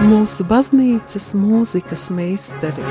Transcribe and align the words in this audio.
mūsu 0.00 0.44
baznīcas 0.48 1.32
mūzikas 1.36 2.08
meistari. 2.14 2.84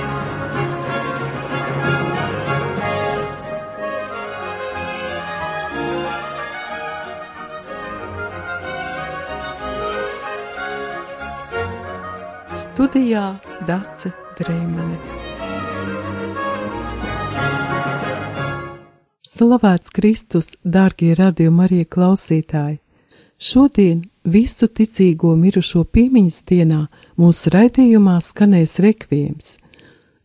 Studijā 12.60 13.24
Dace 13.68 14.12
Dreimane. 14.40 15.00
Slavēts 19.30 19.94
Kristus, 19.96 20.54
dārgie 20.64 21.14
radījumi, 21.18 21.66
arī 21.66 21.82
klausītāji! 21.88 22.80
Šodien 23.40 24.02
visu 24.28 24.68
ticīgo 24.68 25.32
mirušo 25.40 25.86
piemiņas 25.88 26.42
dienā 26.50 26.82
mūsu 27.16 27.48
raidījumā 27.54 28.18
skanēs 28.20 28.80
rekvijams. 28.84 29.58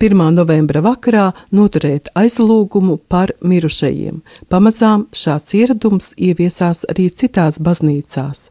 1. 0.00 0.22
novembra 0.32 0.80
vakarā 0.80 1.26
noturēt 1.52 2.08
aizlūgumu 2.16 2.96
par 3.08 3.34
mirušajiem. 3.44 4.22
Pamazām 4.48 5.06
šāds 5.12 5.52
ieradums 5.58 6.12
ieviesās 6.16 6.86
arī 6.88 7.10
citās 7.12 7.60
baznīcās. 7.60 8.48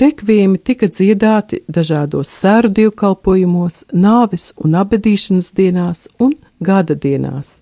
Rekviemi 0.00 0.60
tika 0.60 0.86
dziedāti 0.92 1.62
dažādos 1.68 2.28
sēru 2.30 2.70
dievkalpojumos, 2.76 3.86
nāves 3.92 4.52
un 4.60 4.76
abedīšanas 4.78 5.50
dienās 5.56 6.06
un 6.20 6.36
gada 6.60 6.94
dienās. 6.94 7.58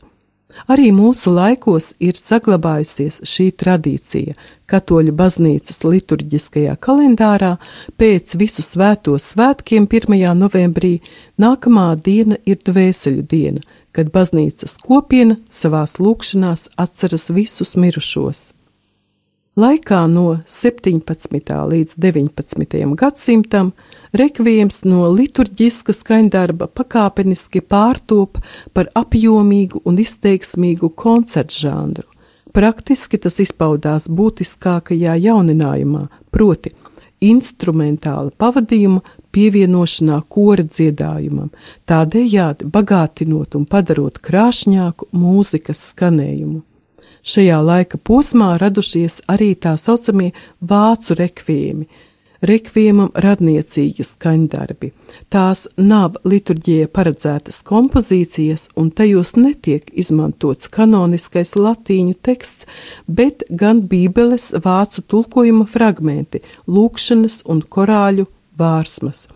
Arī 0.69 0.89
mūsu 0.97 1.31
laikos 1.33 1.93
ir 2.01 2.17
saglabājusies 2.17 3.21
šī 3.29 3.51
tradīcija. 3.61 4.35
Katoļu 4.69 5.13
baznīcas 5.17 5.83
liturģiskajā 5.85 6.75
kalendārā 6.81 7.55
pēc 8.01 8.35
visu 8.41 8.65
svēto 8.65 9.17
svētkiem 9.21 9.87
1. 9.89 10.17
novembrī 10.37 10.99
nākamā 11.41 11.89
diena 12.05 12.41
ir 12.45 12.61
dvēseļu 12.65 13.25
diena, 13.29 13.65
kad 13.93 14.13
baznīcas 14.13 14.77
kopiena 14.85 15.39
savās 15.49 15.99
lūkšanās 16.01 16.69
atceras 16.77 17.29
visus 17.33 17.77
mirušos. 17.77 18.58
Laikā 19.59 20.05
no 20.07 20.37
17. 20.47 21.55
līdz 21.71 21.95
19. 21.99 22.95
gadsimtam 22.95 23.73
rekvijams 24.15 24.85
no 24.87 25.09
liturģiska 25.11 25.97
skaņdarba 25.97 26.69
pakāpeniski 26.79 27.65
pārtop 27.67 28.39
par 28.71 28.87
apjomīgu 28.95 29.81
un 29.83 29.99
izteiksmīgu 29.99 30.93
koncertu 30.95 31.65
žanru. 31.65 32.07
Praktiski 32.55 33.19
tas 33.19 33.41
izpaudās 33.43 34.07
būtiskākajā 34.07 35.19
jauninājumā, 35.25 36.05
proti, 36.31 36.71
instrumentāla 37.19 38.31
pavadījuma 38.39 39.03
pievienošanā 39.35 40.23
kora 40.31 40.69
dziedājumam, 40.71 41.51
tādējādi 41.91 42.71
bagātinot 42.79 43.59
un 43.59 43.67
padarot 43.67 44.23
krāšņāku 44.23 45.11
mūzikas 45.19 45.83
skanējumu. 45.91 46.68
Šajā 47.29 47.59
laika 47.61 47.99
posmā 48.01 48.55
radušies 48.57 49.19
arī 49.29 49.51
tā 49.61 49.75
saucamie 49.77 50.31
vācu 50.65 51.13
rekvijumi, 51.19 51.85
rekvijumam 52.49 53.11
radniecīgi 53.13 54.07
skaņdarbi. 54.07 54.89
Tās 55.29 55.67
nav 55.77 56.17
liturģijai 56.25 56.89
paredzētas 56.89 57.61
kompozīcijas, 57.69 58.71
un 58.81 58.89
tajos 58.89 59.35
netiek 59.37 59.91
izmantots 59.93 60.71
kanoniskais 60.73 61.53
latīņu 61.59 62.17
teksts, 62.25 62.65
bet 63.05 63.45
gan 63.51 63.85
bībeles 63.91 64.55
vācu 64.65 65.05
tulkojuma 65.05 65.69
fragmenti, 65.69 66.41
lūkšanas 66.65 67.43
un 67.45 67.61
korāļu 67.61 68.25
vārsmas. 68.57 69.27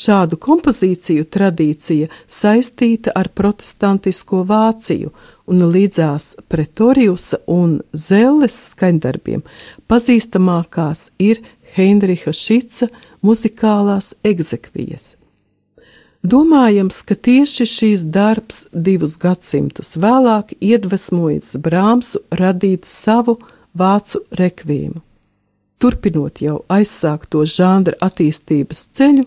Šādu 0.00 0.38
kompozīciju 0.40 1.26
tradīcija 1.34 2.08
saistīta 2.30 3.12
ar 3.16 3.28
protestantisko 3.36 4.44
Vāciju 4.48 5.10
un 5.50 5.64
līdzās 5.74 6.32
Pretoriusa 6.48 7.42
un 7.50 7.80
Zelles 7.92 8.56
skaņdarbiem 8.70 9.42
pazīstamākās 9.90 11.10
ir 11.18 11.42
Heinricha 11.74 12.32
Šica 12.32 12.88
muzikālās 13.26 14.14
egzekvijas. 14.24 15.16
Domājams, 16.20 17.02
ka 17.08 17.16
tieši 17.16 17.64
šīs 17.64 18.06
darbs 18.12 18.66
divus 18.72 19.16
gadsimtus 19.20 19.94
vēlāk 20.00 20.52
iedvesmojas 20.60 21.54
Brāmsu 21.64 22.20
radīt 22.30 22.88
savu 22.88 23.38
vācu 23.76 24.20
rekvīmu. 24.36 25.00
Turpinot 25.80 26.42
jau 26.44 26.58
aizsākto 26.68 27.46
žanra 27.48 27.96
attīstības 28.04 28.88
ceļu, 28.96 29.24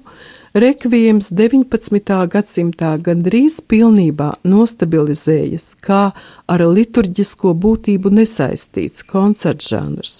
Rekvijams 0.54 1.32
19. 1.34 2.14
gadsimtā 2.30 2.92
gandrīz 3.02 3.56
pilnībā 3.66 4.28
nostabilizējas 4.46 5.72
kā 5.82 6.02
ar 6.46 6.64
liturģisko 6.76 7.56
būtību 7.58 8.12
nesaistīts 8.14 9.02
koncerts 9.10 9.72
žanrs. 9.74 10.20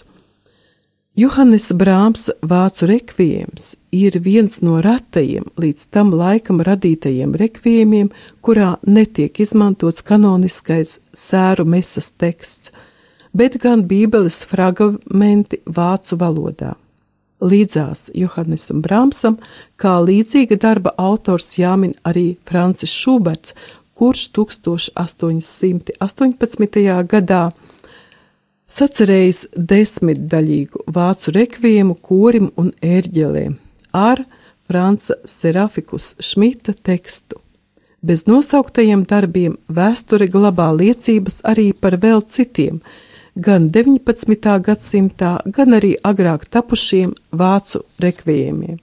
Johannes 1.14 1.70
Brāms 1.78 2.32
vācu 2.42 2.90
rekvijams 2.90 3.76
ir 3.94 4.18
viens 4.26 4.58
no 4.66 4.80
retajiem 4.82 5.46
līdz 5.62 5.86
tam 5.94 6.10
laikam 6.18 6.64
radītajiem 6.66 7.36
rekvijumiem, 7.38 8.10
kurā 8.42 8.72
netiek 8.90 9.38
izmantots 9.46 10.02
kanoniskais 10.02 10.96
sēru 11.14 11.68
mesas 11.70 12.10
teksts, 12.18 12.74
bet 13.34 13.58
gan 13.62 13.86
bībeles 13.90 14.44
fragmenti 14.50 15.62
vācu 15.66 16.18
valodā 16.22 16.74
līdzās 17.44 18.08
Johannesam 18.16 18.82
Brāmsam, 18.84 19.38
kā 19.76 20.00
līdzīga 20.04 20.58
darba 20.62 20.92
autors 20.98 21.58
jāmin 21.60 21.94
arī 22.08 22.36
Francis 22.48 22.92
Šuberts, 22.94 23.54
kurš 23.94 24.30
1818. 24.38 27.06
gadā 27.12 27.52
sacerējis 28.74 29.48
desmitdaļīgu 29.54 30.78
vācu 30.96 31.32
rekviemu 31.36 31.94
korim 32.02 32.52
un 32.58 32.72
ērģelēm 32.82 33.54
ar 33.94 34.24
Franca 34.68 35.14
Serafikus 35.28 36.16
Šmita 36.24 36.74
tekstu. 36.74 37.36
Bez 38.04 38.26
nosauktajiem 38.28 39.06
darbiem 39.08 39.58
vēsture 39.72 40.28
glabā 40.32 40.72
liecības 40.76 41.42
arī 41.48 41.74
par 41.74 41.96
vēl 42.04 42.22
citiem, 42.28 42.82
gan 43.36 43.70
19. 43.72 44.60
gadsimtā, 44.62 45.38
gan 45.46 45.74
arī 45.74 45.96
agrāk 46.04 46.46
tapušiem 46.54 47.14
vācu 47.32 47.82
rekvijiem. 48.00 48.78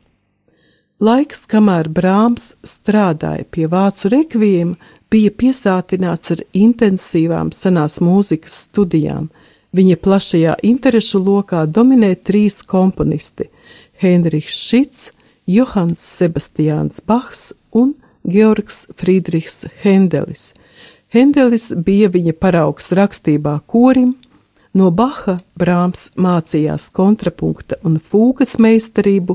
Laiks, 1.00 1.46
kamēr 1.48 1.88
Brāms 1.88 2.54
strādāja 2.66 3.46
pie 3.50 3.66
vācu 3.70 4.10
rekvijiem, 4.12 4.74
bija 5.10 5.30
piesātināts 5.30 6.34
ar 6.34 6.42
intensīvām 6.54 7.54
senās 7.54 8.00
mūzikas 8.04 8.66
studijām. 8.66 9.30
Viņa 9.72 9.96
plašajā 10.02 10.56
interešu 10.66 11.22
lokā 11.22 11.64
dominē 11.66 12.16
trīs 12.16 12.62
komponisti- 12.66 13.48
Heinrichs 14.02 14.58
Šits, 14.68 15.12
Johans 15.46 16.00
Sebastians 16.00 17.00
Bachs 17.00 17.52
un 17.72 17.94
Georgs 18.26 18.86
Friedrichs 18.96 19.64
Hendelis. 19.82 20.54
Hendelis 21.08 21.72
bija 21.72 22.08
viņa 22.08 22.32
paraugs 22.32 22.92
rakstībā 22.92 23.60
korim, 23.66 24.14
No 24.76 24.92
Baha 24.94 25.40
Brāms 25.58 26.08
mācījās 26.14 26.90
kontrapunkta 26.94 27.80
un 27.82 27.96
fūgas 27.98 28.54
meistarību, 28.62 29.34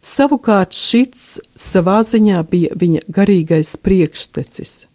savukārt 0.00 0.72
šits 0.72 1.40
savā 1.52 1.98
ziņā 2.06 2.40
bija 2.48 2.78
viņa 2.80 3.02
garīgais 3.12 3.74
priekštecis. 3.84 4.86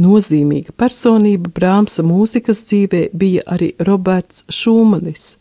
Nozīmīga 0.00 0.72
personība 0.80 1.52
Brāmsa 1.52 2.00
mūzikas 2.00 2.62
dzīvē 2.70 3.02
bija 3.12 3.44
arī 3.52 3.74
Roberts 3.84 4.46
Šūmanis, 4.48 5.34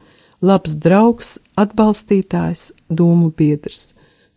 labs 0.43 0.75
draugs, 0.75 1.37
atbalstītājs, 1.55 2.73
domu 2.89 3.31
biedrs. 3.31 3.93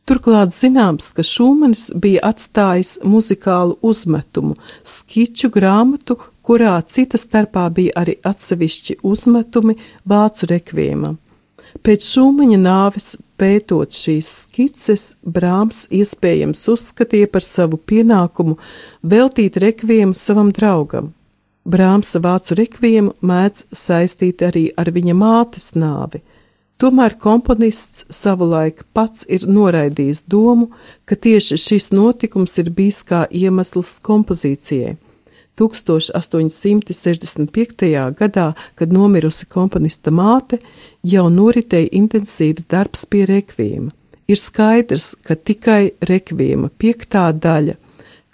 Turklāt 0.07 0.53
zināms, 0.55 1.09
ka 1.17 1.25
Šūmanis 1.27 1.89
bija 1.99 2.23
atstājis 2.29 3.01
muzikālu 3.03 3.81
uzmetumu, 3.83 4.55
skiču 4.85 5.51
grāmatu, 5.51 6.21
kurā 6.45 6.77
cita 6.87 7.19
starpā 7.21 7.67
bija 7.75 7.97
arī 8.05 8.19
atsevišķi 8.25 9.01
uzmetumi 9.03 9.77
vācu 10.09 10.51
rekviemam. 10.53 11.19
Pēc 11.83 12.07
šūmaņa 12.07 12.59
nāves, 12.63 13.17
pētot 13.41 13.93
šīs 13.93 14.29
skices, 14.45 15.05
Brāms 15.27 15.85
iespējams 15.91 16.63
uzskatīja 16.71 17.29
par 17.33 17.43
savu 17.43 17.81
pienākumu 17.91 18.55
veltīt 19.03 19.59
rekviemu 19.61 20.15
savam 20.15 20.53
draugam. 20.55 21.11
Brāmsa 21.65 22.21
vācu 22.21 22.55
rekviemu 22.61 23.15
mēdz 23.25 23.67
saistīt 23.73 24.45
arī 24.45 24.69
ar 24.77 24.93
viņa 24.93 25.17
mātes 25.17 25.73
nāvi. 25.75 26.21
Tomēr 26.79 27.15
komponists 27.19 28.05
savulaik 28.13 28.83
pats 28.93 29.25
ir 29.31 29.47
noraidījis 29.49 30.25
domu, 30.29 30.69
ka 31.07 31.17
tieši 31.17 31.57
šis 31.59 31.93
notikums 31.95 32.59
ir 32.61 32.71
bijis 32.75 33.01
kā 33.09 33.25
iemesls 33.31 33.97
kompozīcijai. 34.05 34.97
1865. 35.59 38.15
gadā, 38.19 38.53
kad 38.75 38.93
nomirusi 38.93 39.47
komponista 39.47 40.11
māte, 40.11 40.59
jau 41.03 41.29
noritēja 41.31 41.89
intensīvs 41.93 42.65
darbs 42.71 43.07
pie 43.07 43.27
rekvīma. 43.31 43.91
Ir 44.27 44.37
skaidrs, 44.41 45.15
ka 45.21 45.35
tikai 45.37 45.91
rekvīma 46.01 46.69
piektā 46.81 47.33
daļa, 47.37 47.75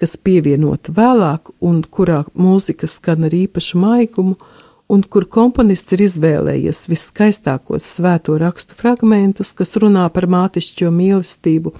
kas 0.00 0.16
pievienota 0.16 0.92
vēlāk 0.96 1.50
un 1.60 1.82
kurā 1.82 2.24
mūzika 2.32 2.86
skan 2.88 3.24
ar 3.28 3.34
īpašu 3.36 3.78
maigumu, 3.82 4.36
un 4.90 5.02
kur 5.02 5.26
komponists 5.30 5.92
ir 5.94 6.02
izvēlējies 6.06 6.88
viskaistākos 6.90 7.84
svēto 7.96 8.38
rakstu 8.40 8.74
fragmentus, 8.78 9.52
kas 9.54 9.76
runā 9.82 10.08
par 10.14 10.26
mātišķo 10.30 10.90
mīlestību, 10.94 11.74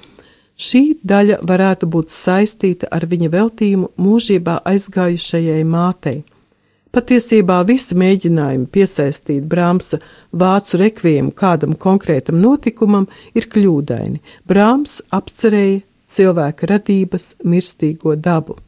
Šī 0.60 0.82
daļa 1.08 1.38
varētu 1.48 1.88
būt 1.88 2.12
saistīta 2.12 2.88
ar 2.92 3.06
viņa 3.08 3.30
veltījumu 3.32 3.94
mūžībā 3.96 4.58
aizgājušajai 4.68 5.62
mātei. 5.64 6.18
Patiesībā 6.90 7.60
visi 7.64 7.94
mēģinājumi 7.96 8.66
piesaistīt 8.74 9.46
Brāmsa 9.48 10.00
vācu 10.36 10.80
rekviem 10.82 11.30
kādam 11.30 11.76
konkrētam 11.78 12.40
notikumam 12.42 13.06
ir 13.32 13.46
kļūdaini. 13.52 14.18
Brāms 14.44 14.98
apcerēja 15.14 15.80
cilvēka 16.10 16.68
radības 16.74 17.30
mirstīgo 17.46 18.16
dabu. 18.18 18.58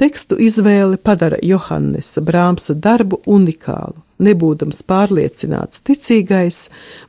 Tekstu 0.00 0.40
izvēle 0.40 0.96
padara 0.96 1.38
Johannesa 1.44 2.24
Brāmsa 2.24 2.74
darbu 2.74 3.20
unikālu. 3.28 4.00
Nebūdams 4.18 4.82
pārliecināts 4.88 5.84
ticīgais, 5.86 6.64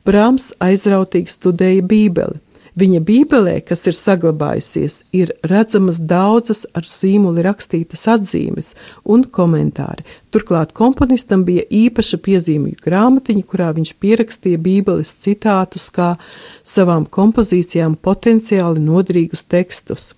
Brāms 0.06 0.52
aizrautīgi 0.62 1.32
studēja 1.32 1.82
Bībeli 1.88 2.38
Viņa 2.72 3.02
bībelē, 3.04 3.58
kas 3.68 3.82
ir 3.84 3.92
saglabājusies, 3.92 5.02
ir 5.12 5.34
redzamas 5.44 5.98
daudzas 6.08 6.62
ar 6.72 6.86
sīmuli 6.88 7.44
rakstītas 7.44 8.06
atzīmes 8.08 8.72
un 9.04 9.26
komentāri. 9.28 10.06
Turklāt 10.32 10.72
komponistam 10.72 11.44
bija 11.44 11.66
īpaša 11.68 12.22
piezīmju 12.24 12.80
grāmatiņa, 12.80 13.44
kurā 13.44 13.68
viņš 13.76 13.92
pierakstīja 14.00 14.62
bībeles 14.64 15.12
citātus 15.20 15.90
kā 15.92 16.14
savām 16.64 17.04
kompozīcijām 17.04 17.98
potenciāli 18.00 18.80
nodrīgus 18.80 19.44
tekstus. 19.44 20.14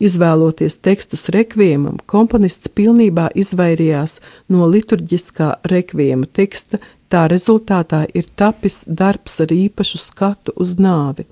Izvēloties 0.00 0.80
tekstus 0.80 1.28
rekviemam, 1.32 2.00
komponists 2.08 2.72
pilnībā 2.72 3.30
izvairījās 3.36 4.18
no 4.52 4.64
liturģiskā 4.72 5.58
rekviema 5.68 6.28
teksta, 6.32 6.80
tā 7.12 7.28
rezultātā 7.32 8.06
ir 8.16 8.28
tapis 8.36 8.84
darbs 8.88 9.42
ar 9.44 9.52
īpašu 9.52 10.00
skatu 10.00 10.56
uz 10.56 10.78
nāvi. 10.80 11.28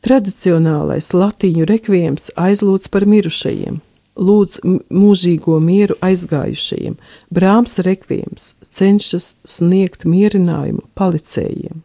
Tradicionālais 0.00 1.10
latīņu 1.12 1.66
rekvijams 1.68 2.30
aizlūdz 2.40 2.88
par 2.88 3.04
mirušajiem, 3.04 3.82
lūdz 4.16 4.62
mūžīgo 4.88 5.58
mieru 5.60 5.98
aizgājušajiem, 6.00 6.94
Brāms 7.28 7.76
rekvijams 7.84 8.54
cenšas 8.64 9.34
sniegt 9.44 10.06
mierinājumu 10.08 10.86
palicējiem. 10.96 11.82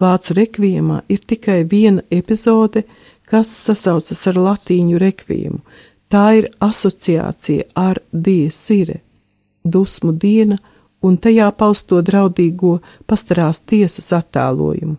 Vācu 0.00 0.38
rekvijamā 0.38 1.00
ir 1.10 1.26
tikai 1.26 1.64
viena 1.66 2.06
epizode, 2.14 2.84
kas 3.26 3.50
sasaucas 3.50 4.22
ar 4.30 4.38
latīņu 4.38 5.02
rekvijamu. 5.02 5.60
Tā 6.10 6.24
ir 6.38 6.48
asociācija 6.62 7.66
ar 7.74 7.98
diesire, 8.12 9.02
dusmu 9.64 10.14
diena 10.14 10.62
un 11.02 11.18
tajā 11.18 11.50
pausto 11.58 11.98
draudīgo 11.98 12.78
pastarās 13.10 13.62
tiesas 13.66 14.12
attēlojumu 14.14 14.98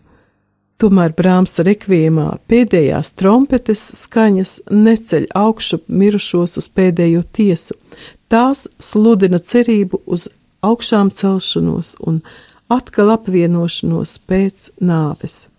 Tomēr 0.82 1.12
Brāmsa 1.14 1.62
rekvijumā 1.62 2.40
pēdējās 2.50 3.14
trompetes 3.14 3.78
skaņas 4.00 4.66
neceļ 4.74 5.28
augšu 5.38 5.78
mirušos 5.86 6.58
uz 6.58 6.66
pēdējo 6.74 7.22
tiesu. 7.38 7.78
Tās 8.34 8.66
sludina 8.82 9.38
cerību 9.38 10.02
uz 10.10 10.26
augšām 10.66 11.14
celšanos 11.14 12.02
un 12.02 12.26
atkal 12.74 13.14
apvienošanos 13.14 14.26
pēc 14.26 14.74
nāves. 14.82 15.54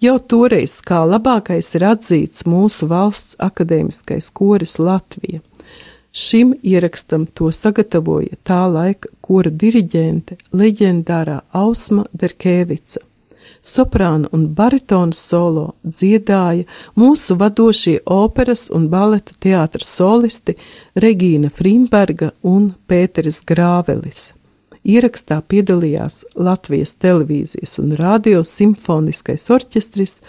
Jau 0.03 0.17
toreiz 0.19 0.81
kā 0.83 0.97
labākais 1.07 1.69
ir 1.77 1.83
atzīts 1.87 2.43
mūsu 2.43 2.89
valsts 2.89 3.37
akadēmiskais 3.39 4.25
koris 4.35 4.73
Latvija. 4.75 5.39
Šim 6.11 6.51
ierakstam 6.59 7.23
to 7.31 7.47
sagatavoja 7.55 8.35
tā 8.43 8.59
laika 8.73 9.13
kora 9.23 9.53
diriģente 9.63 10.35
leģendārā 10.51 11.37
Ausma 11.55 12.03
Derkevica. 12.11 12.99
Soprāna 13.63 14.27
un 14.35 14.49
baritona 14.59 15.15
solo 15.15 15.69
dziedāja 15.87 16.67
mūsu 16.99 17.39
vadošie 17.39 18.01
operas 18.03 18.67
un 18.75 18.91
baleta 18.91 19.39
teātras 19.39 19.95
solisti 20.01 20.59
Regīna 20.99 21.47
Frimberga 21.47 22.33
un 22.43 22.73
Pēteris 22.91 23.39
Grāvelis. 23.47 24.33
Ierakstā 24.83 25.39
piedalījās 25.47 26.25
Latvijas 26.35 26.95
televīzijas 26.99 27.79
un 27.79 27.95
radio 27.95 28.43
simfoniskais 28.43 29.49
orķestris 29.55 30.19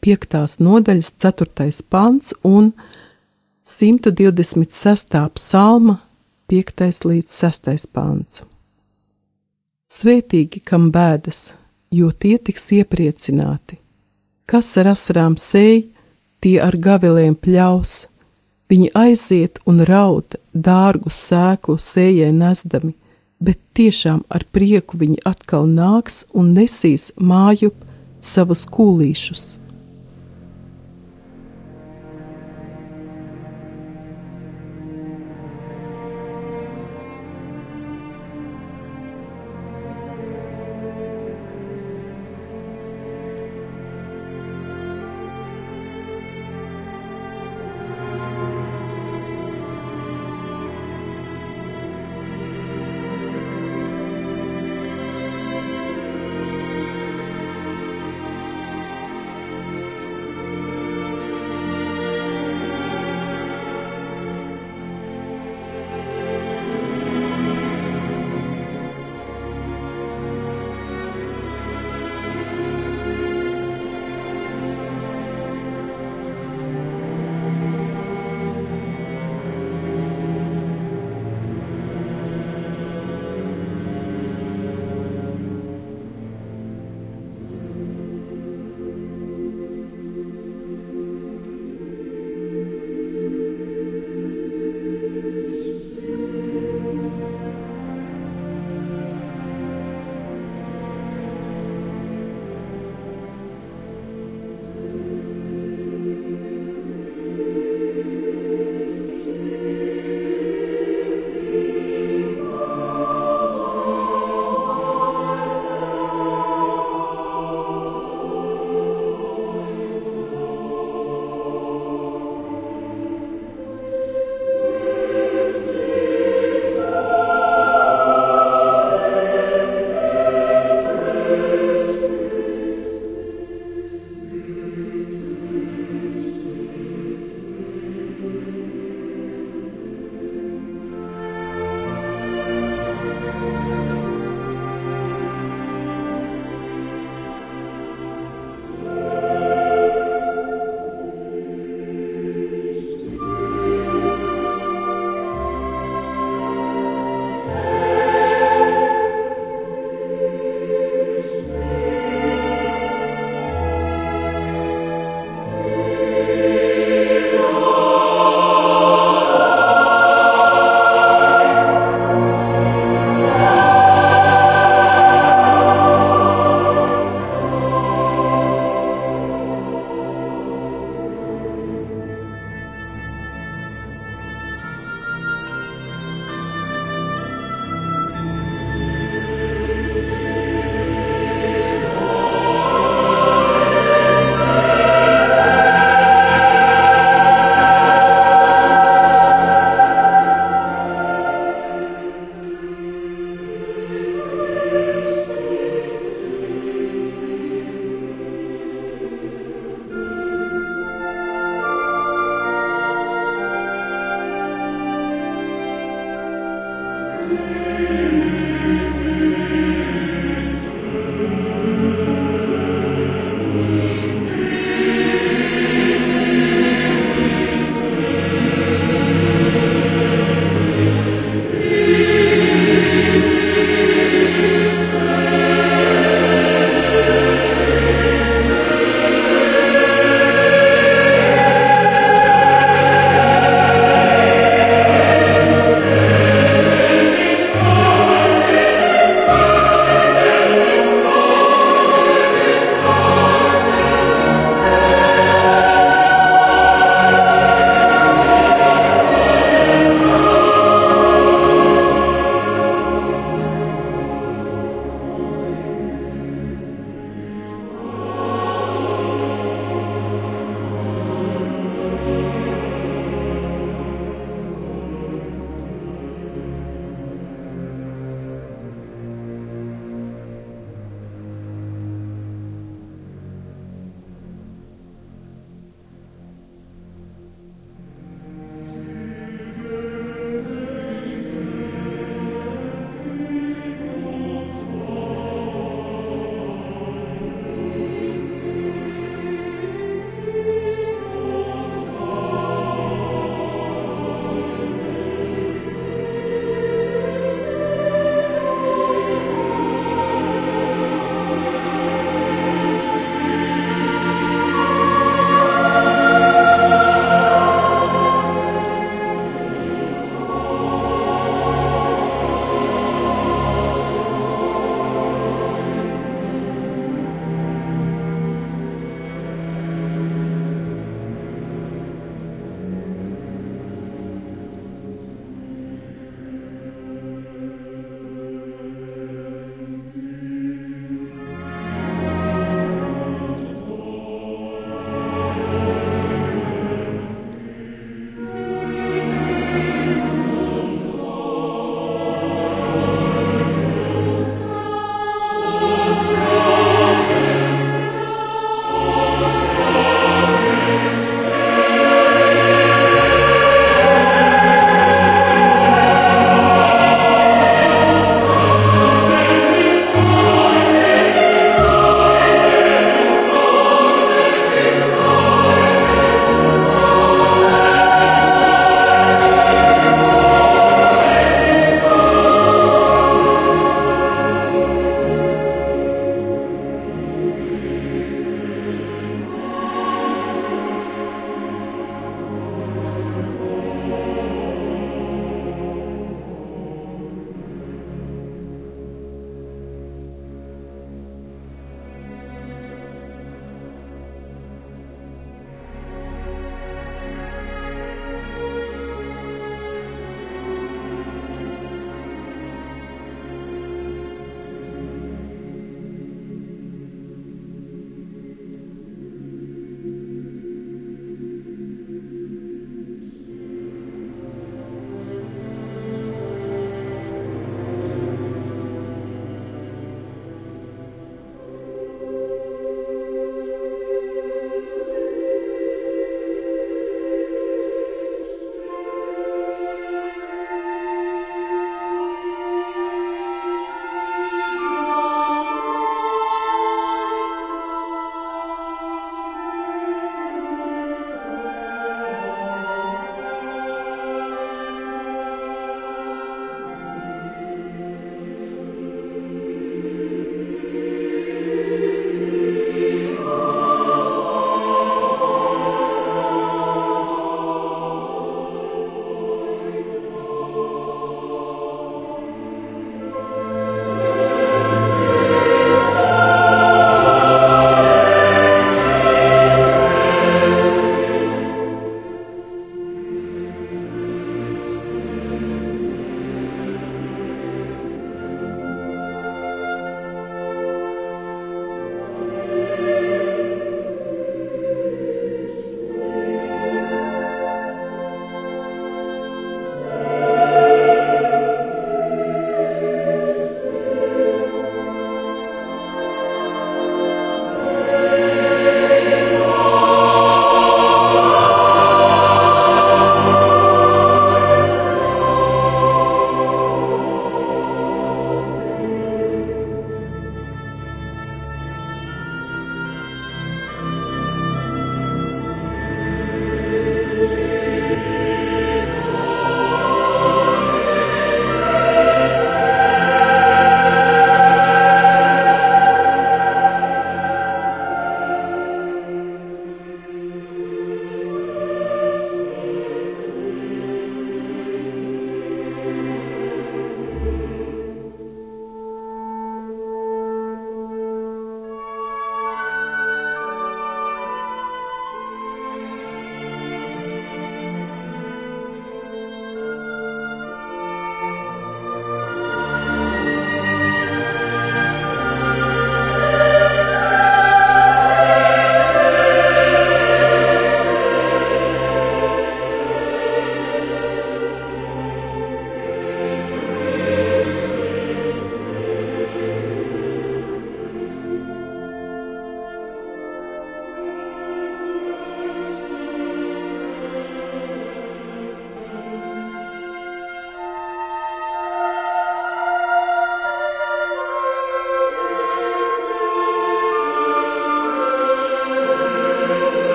5. 0.00 0.60
nodaļas 0.64 1.12
4. 1.20 1.84
pants 1.92 2.32
un 2.44 2.72
126. 3.66 5.30
psalma 5.36 6.05
5. 6.46 7.02
līdz 7.02 7.32
6. 7.42 7.88
pāns. 7.90 8.44
Svētīgi, 9.90 10.60
kam 10.62 10.92
bēdas, 10.94 11.48
jo 11.90 12.12
tie 12.14 12.36
tiks 12.38 12.68
iepriecināti. 12.76 13.80
Kas 14.46 14.68
ar 14.78 14.92
asarām 14.92 15.34
sēj, 15.34 15.88
tie 16.38 16.60
ar 16.62 16.78
gaviliem 16.78 17.34
pļaus, 17.34 17.96
viņi 18.70 18.92
aiziet 18.94 19.58
un 19.66 19.82
raud 19.90 20.38
dārgu 20.54 21.10
sēklu 21.10 21.80
sējai 21.82 22.30
nesdami, 22.38 22.94
bet 23.42 23.58
tiešām 23.74 24.22
ar 24.30 24.46
prieku 24.46 25.02
viņi 25.02 25.24
atkal 25.26 25.66
nāks 25.66 26.28
un 26.30 26.54
nesīs 26.54 27.10
māju 27.18 27.74
savus 28.22 28.68
kūlīšus. 28.70 29.56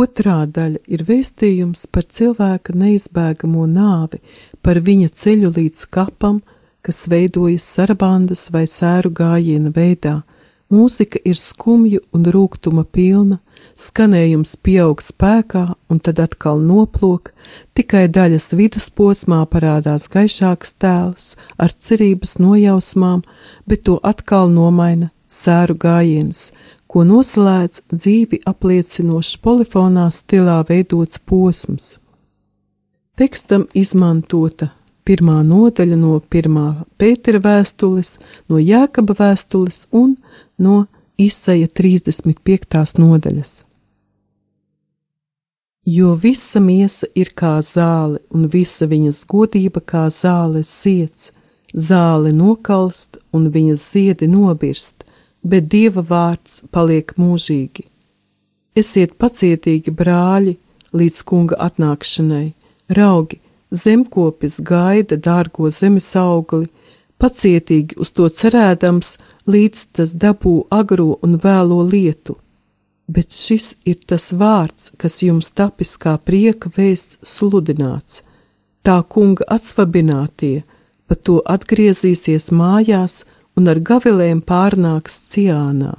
Otrā 0.00 0.44
daļa 0.46 0.80
ir 0.88 1.02
vēstījums 1.08 1.88
par 1.92 2.06
cilvēka 2.16 2.72
neizbēgamo 2.78 3.66
nāvi, 3.68 4.20
par 4.64 4.80
viņa 4.86 5.10
ceļu 5.20 5.50
līdz 5.58 5.86
kapam, 5.92 6.38
kas 6.86 7.04
veidojas 7.10 7.66
sarabandas 7.74 8.46
vai 8.54 8.64
sēru 8.70 9.10
gājiena 9.12 9.72
veidā. 9.74 10.20
Mūzika 10.70 11.18
ir 11.26 11.36
skumju 11.36 12.00
un 12.14 12.28
rūkuma 12.32 12.86
pilna, 12.86 13.40
skanējums 13.76 14.54
pieaug 14.64 15.02
spēkā 15.02 15.64
un 15.90 16.00
tad 16.00 16.22
atkal 16.22 16.62
noplok, 16.62 17.32
tikai 17.74 18.06
daļas 18.08 18.52
vidusposmā 18.56 19.42
parādās 19.52 20.06
gaišāks 20.12 20.76
tēls 20.80 21.34
ar 21.58 21.74
cerības 21.74 22.38
nojausmām, 22.38 23.24
bet 23.66 23.84
to 23.90 23.98
atkal 24.06 24.48
nomaina 24.54 25.10
sēru 25.30 25.76
gājiens, 25.82 26.50
ko 26.90 27.04
noslēdz 27.06 27.84
dzīvi 27.92 28.40
apliecinošs 28.50 29.36
polifonā 29.44 30.08
stilā 30.10 30.58
veidots 30.66 31.20
posms. 31.22 31.92
Tekstam 33.14 33.68
izmantota 33.78 34.72
pirmā 35.06 35.40
nodaļa 35.46 35.98
no 36.00 36.16
pirmā 36.32 36.68
Pētera 36.98 37.40
vēstules, 37.44 38.16
no 38.50 38.58
Jēkaba 38.58 39.14
vēstules 39.18 39.84
un 39.94 40.16
no 40.58 40.86
Isaija 41.20 41.68
35. 41.68 42.98
nodaļas. 42.98 43.52
Jo 45.86 46.14
visa 46.22 46.60
miesa 46.60 47.06
ir 47.14 47.30
kā 47.36 47.58
zāle, 47.64 48.18
un 48.34 48.48
visa 48.52 48.86
viņas 48.90 49.22
godība 49.30 49.80
kā 49.80 50.08
zāles 50.12 50.70
zieds, 50.82 51.30
zāle 51.72 52.34
nokalst 52.34 53.18
un 53.32 53.48
viņas 53.54 53.86
ziedi 53.92 54.28
nobirst, 54.30 55.04
bet 55.42 55.68
Dieva 55.72 56.02
vārds 56.02 56.62
paliek 56.70 57.12
mūžīgi. 57.18 57.86
Esiet 58.76 59.16
pacietīgi, 59.18 59.90
brāļi, 59.90 60.56
līdz 60.94 61.22
kunga 61.26 61.56
atnākšanai, 61.66 62.52
raugi, 62.96 63.40
zemkopis 63.70 64.60
gaida 64.66 65.16
dārgo 65.16 65.70
zemes 65.70 66.10
augli, 66.18 66.68
pacietīgi 67.20 67.98
uz 68.00 68.12
to 68.16 68.28
cerēdams, 68.28 69.16
līdz 69.50 69.84
tas 69.96 70.14
dabū 70.14 70.54
agro 70.70 71.18
un 71.24 71.36
vēlo 71.42 71.82
lietu. 71.86 72.36
Bet 73.10 73.34
šis 73.34 73.74
ir 73.90 73.98
tas 74.06 74.30
vārds, 74.30 74.92
kas 74.96 75.18
jums 75.22 75.50
tapis 75.50 75.96
kā 75.98 76.14
prieka 76.22 76.70
vēsts 76.76 77.18
sludināts. 77.26 78.22
Tā 78.86 79.00
kunga 79.02 79.44
atsvabinātie, 79.50 80.62
pa 81.10 81.14
to 81.18 81.40
atgriezīsies 81.42 82.52
mājās 82.54 83.24
un 83.58 83.68
ar 83.70 83.80
gavilēm 83.80 84.42
pārnāks 84.46 85.18
ciānā. 85.32 85.94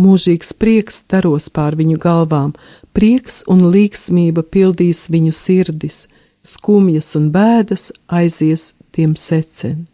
Mūžīgs 0.00 0.50
prieks 0.58 1.04
staros 1.04 1.46
pār 1.54 1.76
viņu 1.78 2.00
galvām, 2.02 2.52
prieks 2.96 3.42
un 3.50 3.68
līgsmība 3.70 4.42
pildīs 4.42 5.06
viņu 5.12 5.34
sirdis, 5.38 6.06
skumjas 6.42 7.14
un 7.18 7.30
bēdas 7.34 7.92
aizies 8.10 8.72
tiem 8.90 9.14
secen. 9.14 9.84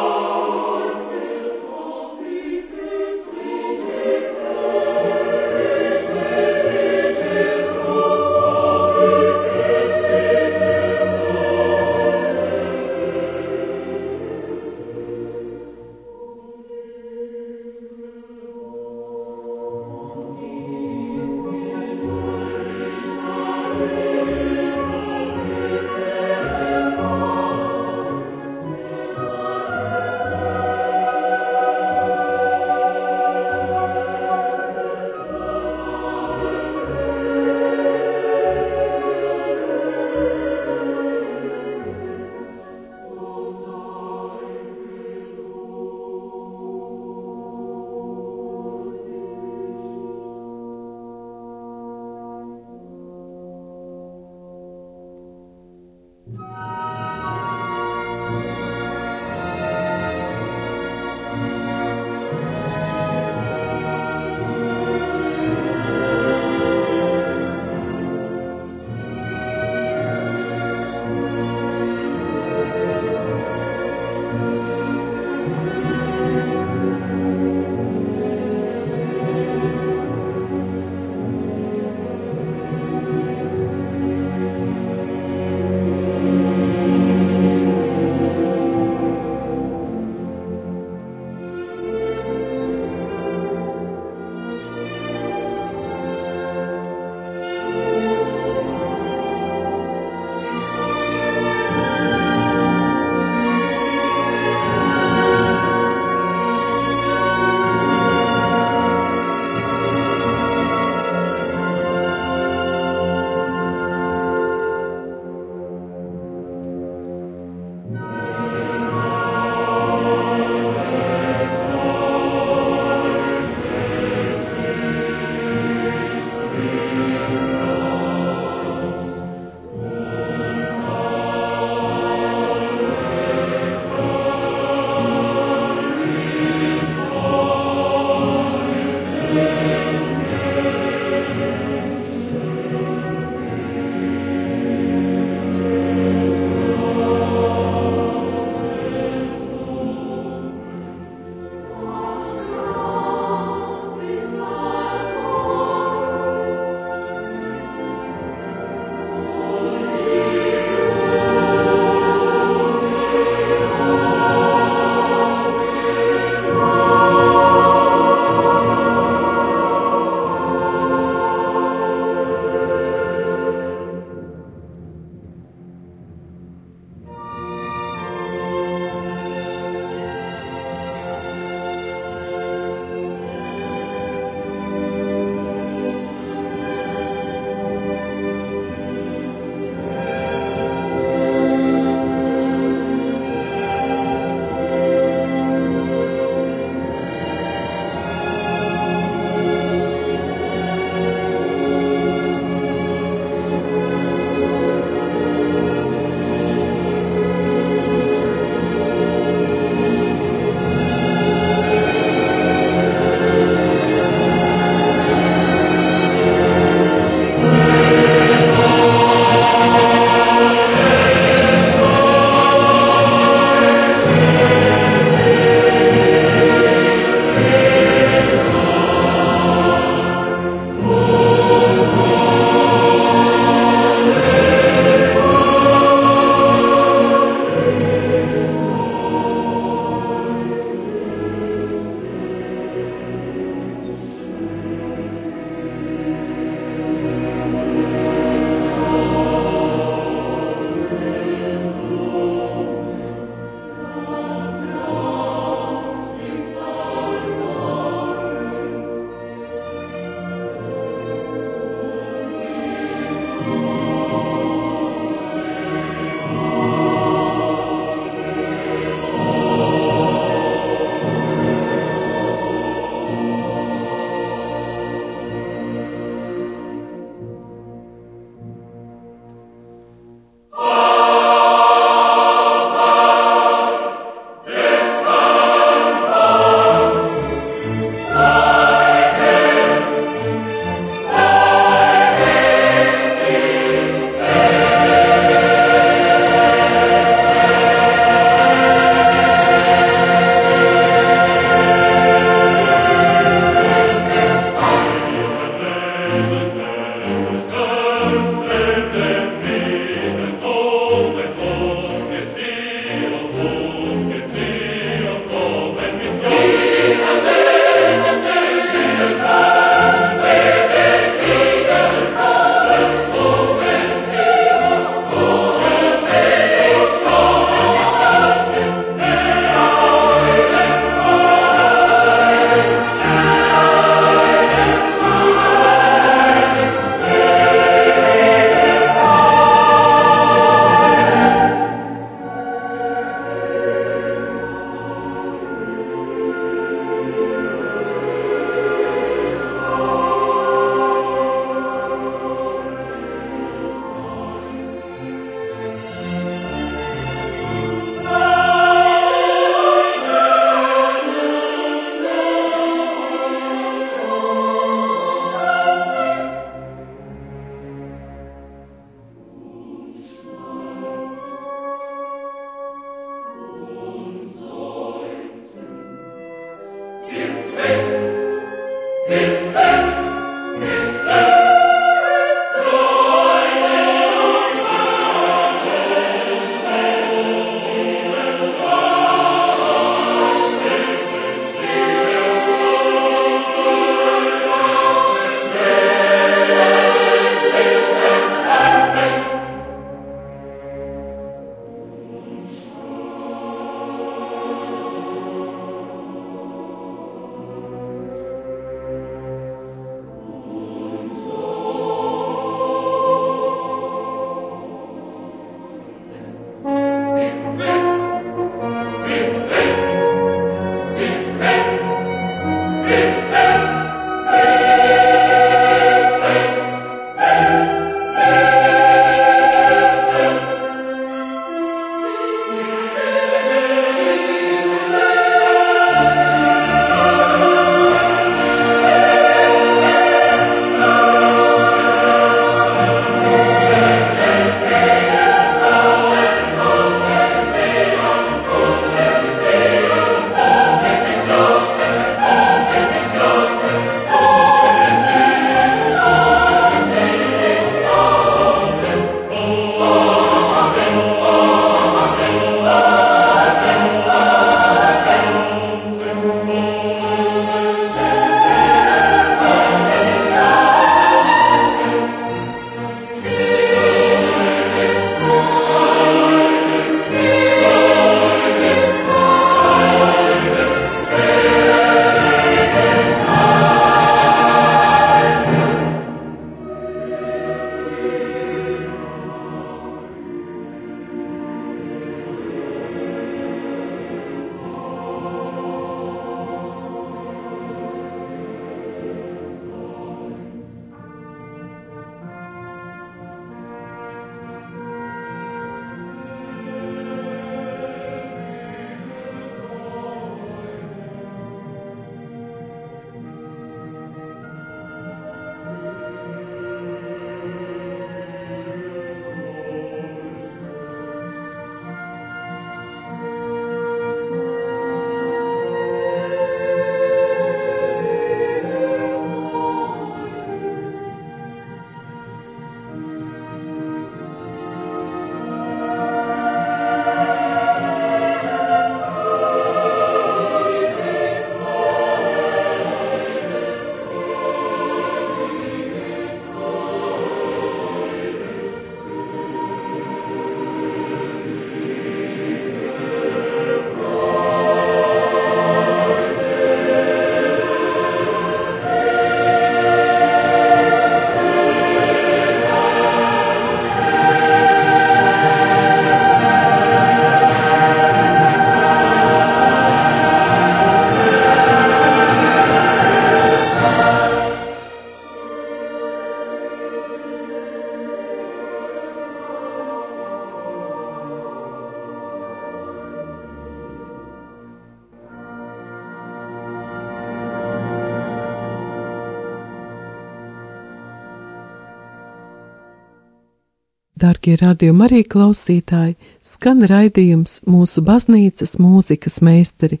Darbie 594.18 594.56
radījumi 594.58 595.04
arī 595.04 595.20
klausītāji, 595.30 596.16
skan 596.42 596.80
raidījums 596.90 597.60
mūsu 597.70 598.02
baznīcas 598.02 598.72
mūzikas 598.82 599.38
meistari, 599.46 600.00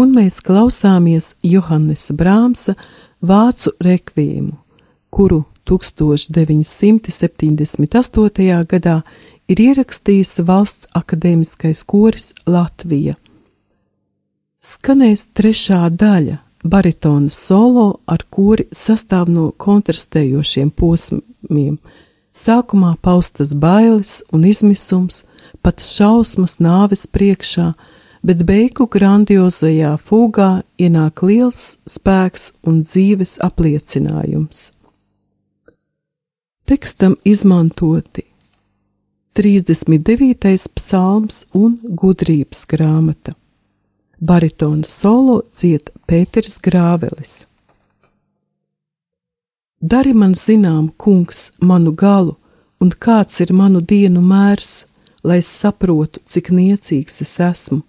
un 0.00 0.14
mēs 0.14 0.40
klausāmies 0.46 1.34
Johannesa 1.44 2.14
Brāmsa 2.16 2.72
vācu 3.20 3.74
rekvīmu, 3.84 4.56
kuru 5.12 5.44
1978. 5.68 8.64
gadā 8.72 8.96
ir 9.50 9.58
ierakstījis 9.66 10.32
Valsts 10.46 10.86
akadēmiskais 10.96 11.82
koris 11.84 12.32
Latvija. 12.46 13.14
Skanēs 14.60 15.26
trešā 15.36 15.90
daļa- 15.90 16.38
baritona 16.72 17.30
solo, 17.30 18.00
ar 18.06 18.18
kuri 18.30 18.64
sastāv 18.72 19.28
no 19.28 19.52
kontrastējošiem 19.52 20.70
posmiem 20.70 21.78
Sākumā 22.30 22.94
paustas 23.02 23.54
bailes 23.54 24.20
un 24.30 24.44
izmisums, 24.46 25.24
pat 25.62 25.82
šausmas 25.82 26.60
nāves 26.62 27.06
priekšā, 27.10 27.72
bet 28.22 28.44
beigu 28.46 28.86
grandiozajā 28.86 29.96
fūgā 29.98 30.62
ienāk 30.78 31.24
liels 31.26 31.74
spēks 31.88 32.52
un 32.62 32.82
dzīves 32.86 33.40
apliecinājums. 33.42 34.70
Tekstam 36.70 37.16
izmantoti 37.26 38.28
39. 39.34 40.68
psalms 40.74 41.44
un 41.54 41.74
gudrības 41.82 42.62
grāmata. 42.70 43.34
Baritona 44.20 44.86
solo 44.86 45.40
dzied 45.48 45.90
Pēters 46.06 46.60
Grāvelis. 46.62 47.49
Dari 49.80 50.12
man 50.12 50.34
zinām, 50.36 50.90
kungs, 50.96 51.52
manu 51.60 51.94
galu, 51.96 52.34
un 52.80 52.90
kāds 52.92 53.40
ir 53.40 53.54
manu 53.56 53.80
dienu 53.80 54.20
mērs, 54.20 54.84
lai 55.24 55.38
es 55.40 55.48
saprotu, 55.48 56.20
cik 56.24 56.50
niecīgs 56.52 57.22
es 57.24 57.32
esmu. 57.40 57.80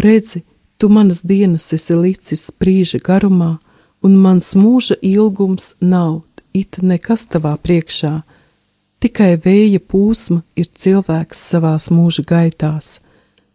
Redzi, 0.00 0.40
tu 0.78 0.88
manas 0.88 1.20
dienas 1.20 1.68
esi 1.76 1.96
licis 1.96 2.48
brīža 2.60 3.02
garumā, 3.04 3.58
un 4.00 4.16
mans 4.16 4.54
mūža 4.56 4.96
ilgums 5.02 5.74
nav 5.80 6.22
it 6.54 6.80
nekas 6.80 7.26
tavā 7.28 7.58
priekšā. 7.60 8.22
Tikai 8.98 9.36
vēja 9.44 9.84
pūsma 9.84 10.40
ir 10.56 10.72
cilvēks 10.72 11.44
savās 11.50 11.90
mūža 11.92 12.24
gaitās. 12.24 12.98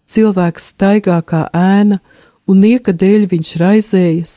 Cilvēks 0.05 0.69
staigā 0.75 1.19
kā 1.25 1.47
ēna, 1.57 1.99
un 2.45 2.61
nieka 2.61 2.93
dēļ 2.93 3.27
viņš 3.33 3.55
raizējas, 3.63 4.33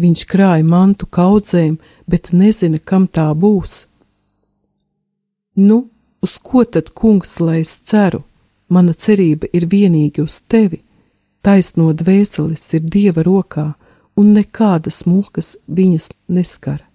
viņš 0.00 0.24
krāja 0.28 0.64
mantu 0.64 1.06
kaudzēm, 1.06 1.78
bet 2.06 2.32
nezina, 2.32 2.78
kam 2.78 3.06
tā 3.06 3.28
būs. 3.34 3.86
Nu, 5.56 5.88
uz 6.22 6.38
ko 6.38 6.64
tad, 6.64 6.92
kungs, 6.96 7.38
lai 7.40 7.60
es 7.60 7.74
ceru? 7.84 8.22
Mana 8.72 8.94
cerība 8.96 9.50
ir 9.52 9.66
vienīgi 9.68 10.22
uz 10.24 10.40
tevi. 10.48 10.80
Taisno 11.42 11.90
dvēseles 11.92 12.64
ir 12.78 12.86
dieva 12.86 13.24
rokā, 13.26 13.72
un 14.16 14.32
nekādas 14.36 15.02
mukas 15.04 15.56
viņas 15.68 16.08
neskara. 16.28 16.91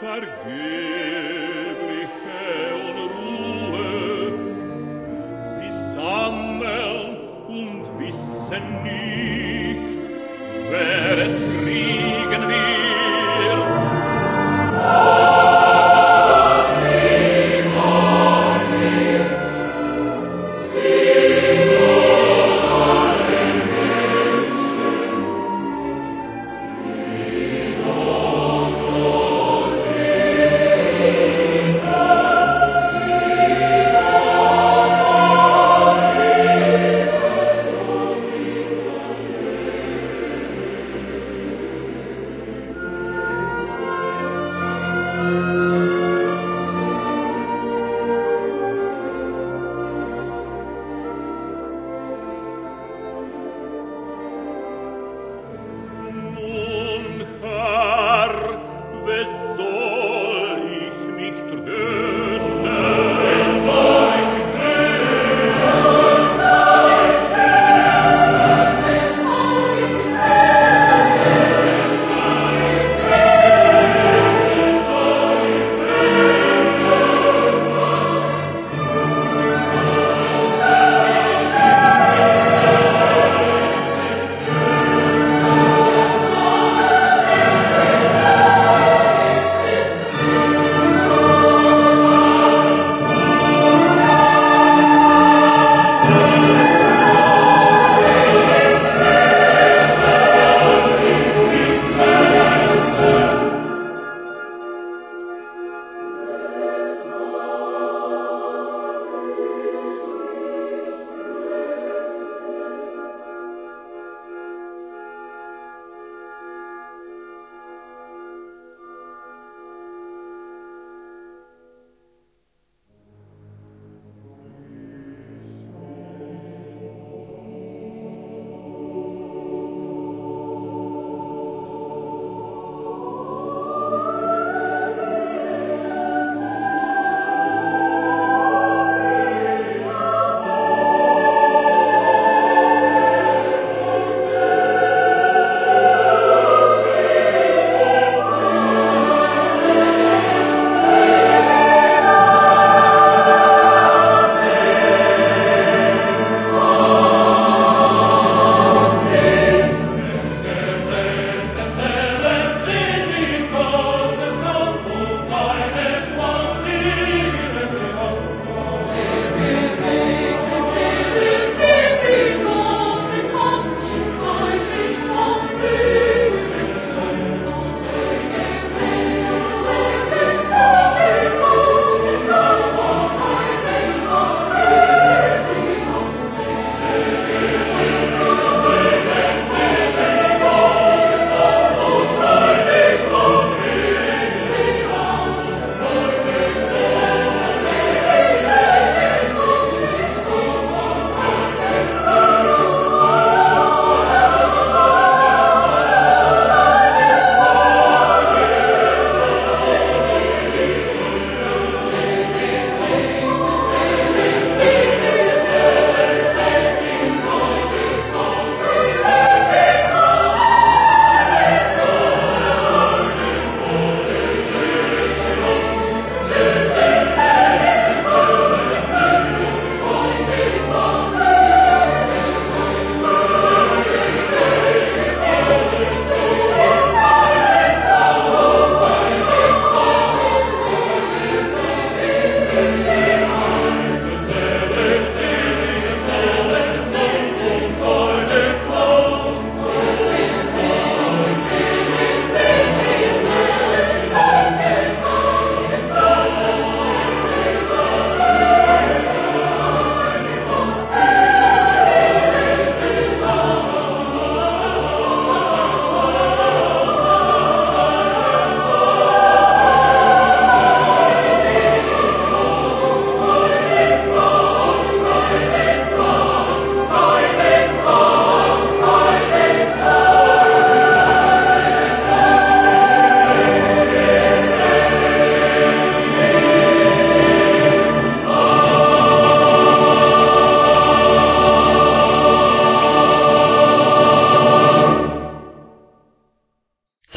vergebliche 0.00 0.48
Unruhe. 2.88 4.32
Sie 5.54 5.72
sammeln 5.94 7.16
und 7.48 7.84
wissen 7.98 8.64
nicht, 8.84 9.98
wer 10.70 11.18
es 11.18 11.36
kriegen 11.62 12.42
will. 12.48 12.87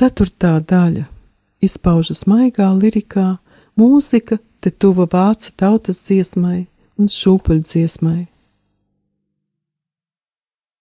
Ceturtā 0.02 0.56
daļa 0.66 1.04
izpaužas 1.62 2.24
maigā 2.26 2.72
lirikā, 2.74 3.36
mūzika 3.78 4.40
te 4.58 4.72
tuva 4.74 5.06
vācu 5.06 5.52
tautas 5.54 6.00
dziesmai 6.08 6.64
un 6.98 7.12
šūpuļdziesmai. 7.14 8.24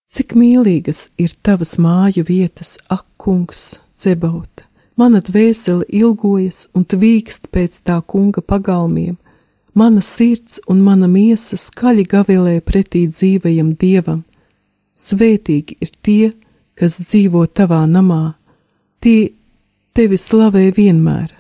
Cik 0.08 0.32
mīlīgas 0.40 1.02
ir 1.20 1.36
tavas 1.44 1.74
māju 1.76 2.24
vietas, 2.30 2.78
ak, 2.88 3.04
kungs, 3.20 3.76
cebauta! 3.92 4.64
Mana 4.96 5.20
dvēsele 5.20 5.84
ilgojas 6.00 6.64
un 6.72 6.88
tvīkst 6.88 7.52
pēc 7.52 7.76
tā 7.84 8.00
kunga 8.00 8.40
pagalmiem, 8.40 9.20
mana 9.76 10.00
sirds 10.00 10.62
un 10.64 10.80
mana 10.88 11.12
miesa 11.12 11.60
skaļi 11.60 12.08
gavilē 12.08 12.56
pretī 12.64 13.04
dzīvajam 13.12 13.76
dievam. 13.76 14.24
Svētīgi 14.96 15.76
ir 15.76 15.96
tie, 16.00 16.32
kas 16.72 16.96
dzīvo 17.04 17.44
tavā 17.52 17.84
namā, 17.84 18.39
tie 19.00 19.32
tevi 19.96 20.18
slavē 20.20 20.70
vienmēr. 20.76 21.39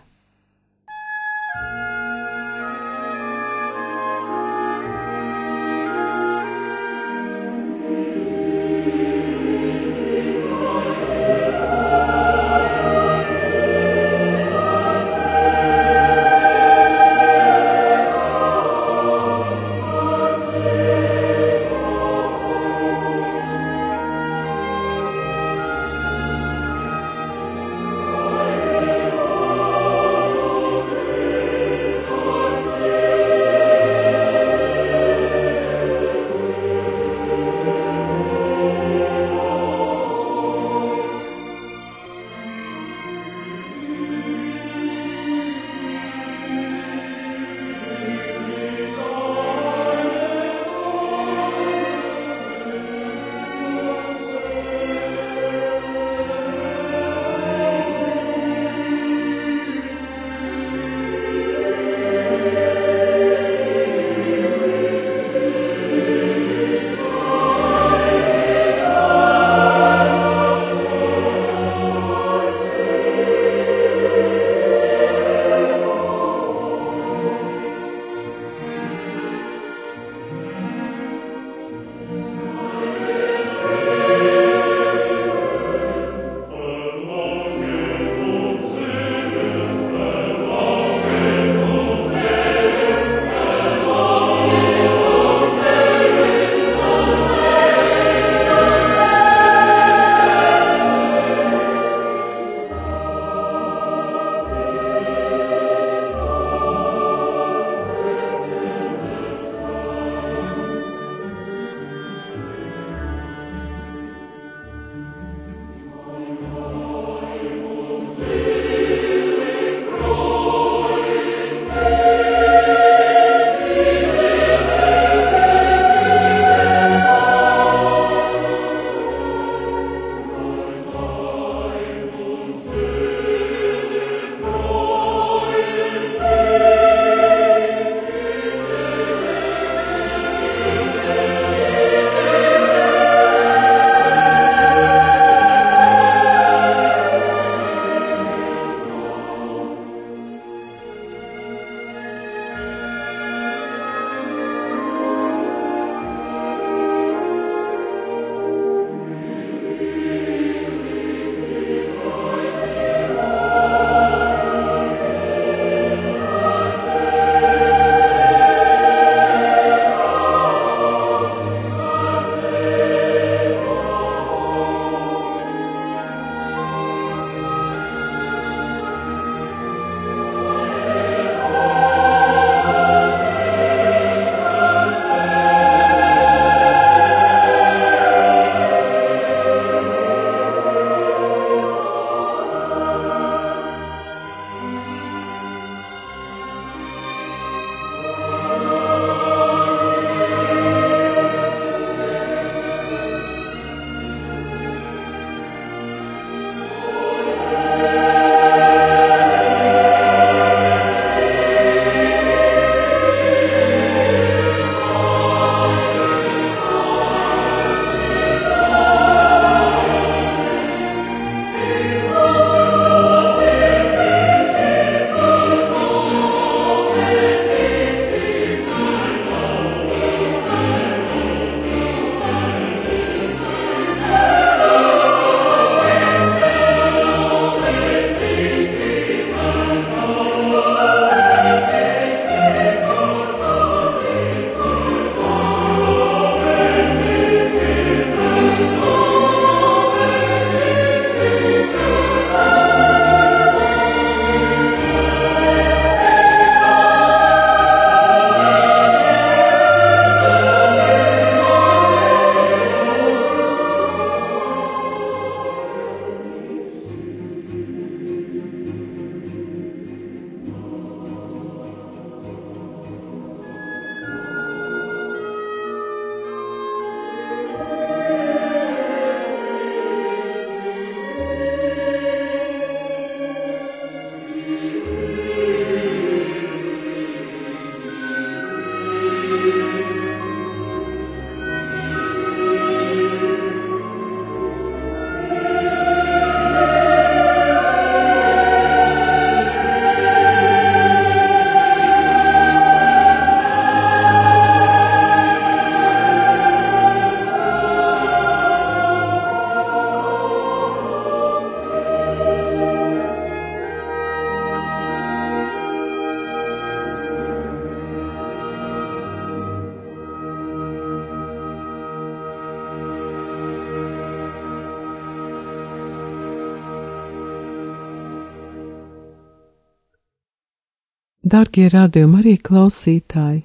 Darbie 331.30 331.68
radījumi 331.70 332.16
arī 332.18 332.32
klausītāji, 332.42 333.44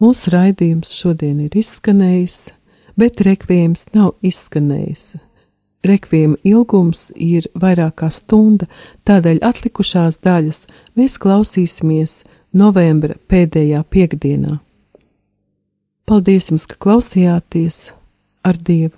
mūsu 0.00 0.30
raidījums 0.32 0.94
šodien 0.96 1.42
ir 1.44 1.56
izskanējis, 1.60 2.36
bet 2.96 3.20
rekvijums 3.26 3.82
nav 3.92 4.14
izskanējis. 4.24 5.02
Rekvijuma 5.84 6.38
ilgums 6.48 7.02
ir 7.14 7.50
vairāk 7.52 7.98
kā 8.00 8.08
stunda, 8.14 8.64
tādēļ 9.04 9.42
atlikušās 9.44 10.22
daļas 10.24 10.62
mēs 10.96 11.18
klausīsimies 11.20 12.22
novembra 12.56 13.18
pēdējā 13.28 13.82
piekdienā. 13.92 14.56
Paldies 16.08 16.48
jums, 16.48 16.64
ka 16.64 16.80
klausījāties 16.80 17.82
ar 18.48 18.56
Dievu! 18.56 18.97